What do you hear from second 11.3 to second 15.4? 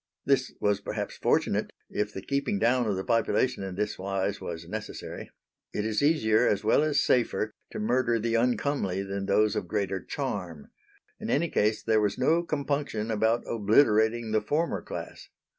case there was no compunction about obliterating the former class.